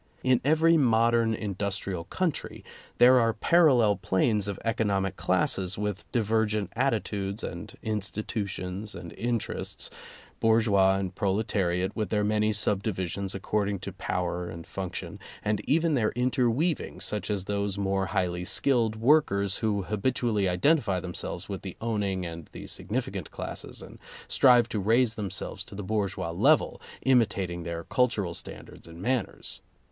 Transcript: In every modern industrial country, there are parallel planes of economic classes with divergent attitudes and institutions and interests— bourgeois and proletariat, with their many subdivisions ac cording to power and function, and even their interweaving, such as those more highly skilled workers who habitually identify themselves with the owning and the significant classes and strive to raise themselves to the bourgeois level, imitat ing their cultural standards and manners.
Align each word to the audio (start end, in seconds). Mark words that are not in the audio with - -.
In 0.23 0.41
every 0.43 0.77
modern 0.77 1.35
industrial 1.35 2.05
country, 2.05 2.65
there 2.97 3.19
are 3.19 3.33
parallel 3.33 3.97
planes 3.97 4.47
of 4.47 4.59
economic 4.65 5.15
classes 5.15 5.77
with 5.77 6.11
divergent 6.11 6.73
attitudes 6.75 7.43
and 7.43 7.77
institutions 7.83 8.95
and 8.95 9.13
interests— 9.13 9.91
bourgeois 10.39 10.95
and 10.97 11.13
proletariat, 11.13 11.95
with 11.95 12.09
their 12.09 12.23
many 12.23 12.51
subdivisions 12.51 13.35
ac 13.35 13.41
cording 13.41 13.77
to 13.77 13.93
power 13.93 14.49
and 14.49 14.65
function, 14.65 15.19
and 15.45 15.59
even 15.69 15.93
their 15.93 16.09
interweaving, 16.13 16.99
such 16.99 17.29
as 17.29 17.43
those 17.43 17.77
more 17.77 18.07
highly 18.07 18.43
skilled 18.43 18.95
workers 18.95 19.57
who 19.57 19.83
habitually 19.83 20.49
identify 20.49 20.99
themselves 20.99 21.47
with 21.47 21.61
the 21.61 21.77
owning 21.79 22.25
and 22.25 22.49
the 22.53 22.65
significant 22.65 23.29
classes 23.29 23.83
and 23.83 23.99
strive 24.27 24.67
to 24.67 24.79
raise 24.79 25.13
themselves 25.13 25.63
to 25.63 25.75
the 25.75 25.83
bourgeois 25.83 26.31
level, 26.31 26.81
imitat 27.05 27.51
ing 27.51 27.61
their 27.61 27.83
cultural 27.83 28.33
standards 28.33 28.87
and 28.87 28.99
manners. 28.99 29.61